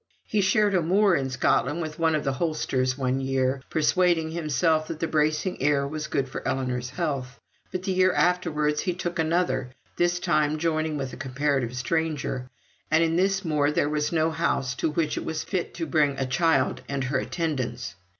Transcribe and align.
He 0.25 0.41
shared 0.41 0.73
a 0.73 0.81
moor 0.81 1.13
in 1.13 1.29
Scotland 1.29 1.79
with 1.79 1.99
one 1.99 2.15
of 2.15 2.23
the 2.23 2.31
Holsters 2.33 2.97
one 2.97 3.19
year, 3.21 3.61
persuading 3.69 4.31
himself 4.31 4.87
that 4.87 4.99
the 4.99 5.05
bracing 5.07 5.61
air 5.61 5.87
was 5.87 6.07
good 6.07 6.27
for 6.27 6.41
Ellinor's 6.47 6.89
health. 6.89 7.39
But 7.71 7.83
the 7.83 7.91
year 7.91 8.11
afterwards 8.11 8.81
he 8.81 8.95
took 8.95 9.19
another, 9.19 9.69
this 9.97 10.19
time 10.19 10.57
joining 10.57 10.97
with 10.97 11.13
a 11.13 11.17
comparative 11.17 11.75
stranger; 11.75 12.49
and 12.89 13.03
on 13.03 13.15
this 13.15 13.45
moor 13.45 13.69
there 13.71 13.89
was 13.89 14.11
no 14.11 14.31
house 14.31 14.73
to 14.77 14.89
which 14.89 15.17
it 15.17 15.23
was 15.23 15.43
fit 15.43 15.75
to 15.75 15.85
bring 15.85 16.17
a 16.17 16.25
child 16.25 16.81
and 16.89 17.03
her 17.03 17.19
attendants. 17.19 17.93